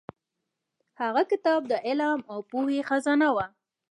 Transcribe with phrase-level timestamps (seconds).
[1.01, 3.45] هغه کتاب د علم او پوهې خزانه وه.